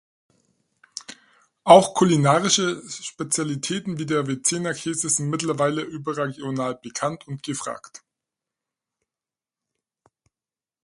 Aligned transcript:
Auch 1.63 1.93
kulinarische 1.93 2.81
Spezialitäten 2.89 3.99
wie 3.99 4.07
der 4.07 4.25
Vezzena-Käse 4.25 5.07
sind 5.09 5.29
mittlerweile 5.29 5.83
überregional 5.83 6.73
bekannt 6.81 7.27
und 7.27 7.43
gefragt. 7.43 8.01